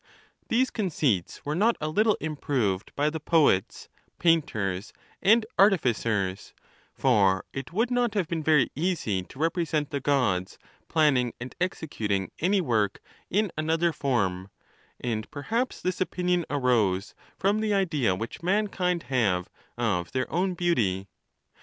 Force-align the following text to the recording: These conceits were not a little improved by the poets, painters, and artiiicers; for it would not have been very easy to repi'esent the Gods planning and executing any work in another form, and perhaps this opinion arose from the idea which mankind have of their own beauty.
These 0.47 0.71
conceits 0.71 1.45
were 1.45 1.53
not 1.53 1.75
a 1.79 1.87
little 1.87 2.15
improved 2.19 2.91
by 2.95 3.11
the 3.11 3.19
poets, 3.19 3.87
painters, 4.17 4.93
and 5.21 5.45
artiiicers; 5.59 6.53
for 6.91 7.45
it 7.53 7.71
would 7.71 7.91
not 7.91 8.15
have 8.15 8.27
been 8.27 8.41
very 8.41 8.71
easy 8.73 9.21
to 9.21 9.37
repi'esent 9.37 9.91
the 9.91 9.99
Gods 9.99 10.57
planning 10.87 11.33
and 11.39 11.53
executing 11.61 12.31
any 12.39 12.61
work 12.61 12.99
in 13.29 13.51
another 13.55 13.93
form, 13.93 14.49
and 14.99 15.29
perhaps 15.29 15.79
this 15.79 16.01
opinion 16.01 16.45
arose 16.49 17.13
from 17.37 17.59
the 17.59 17.71
idea 17.75 18.15
which 18.15 18.41
mankind 18.41 19.03
have 19.03 19.49
of 19.77 20.13
their 20.13 20.27
own 20.33 20.55
beauty. 20.55 21.09